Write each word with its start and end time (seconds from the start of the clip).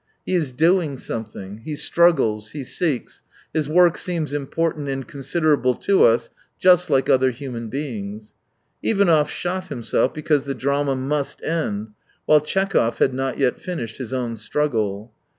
He 0.25 0.33
is 0.33 0.51
doing 0.51 0.97
something, 0.97 1.59
he 1.59 1.75
struggles, 1.75 2.53
he 2.53 2.63
seeks, 2.63 3.21
his 3.53 3.69
work 3.69 3.99
seems 3.99 4.33
important 4.33 4.89
and 4.89 5.07
considerable 5.07 5.75
to 5.75 6.05
us, 6.05 6.31
just 6.57 6.89
like 6.89 7.07
other 7.07 7.29
human 7.29 7.69
works. 7.69 8.33
Ivanov 8.81 9.29
shot 9.29 9.67
himself 9.67 10.11
because 10.11 10.45
the 10.45 10.55
drama 10.55 10.95
must 10.95 11.43
end, 11.43 11.89
while 12.25 12.41
Tchekhov 12.41 12.97
had 12.97 13.13
not 13.13 13.37
yet 13.37 13.59
finished 13.61 13.99
his 13.99 14.11
own 14.11 14.37
struggle. 14.37 15.13